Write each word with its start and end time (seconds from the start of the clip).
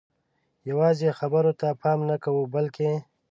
یوازې 0.69 1.09
خبرو 1.19 1.51
ته 1.59 1.67
پام 1.81 1.99
نه 2.09 2.15
کوو 2.23 2.43
بلکې 2.53 2.89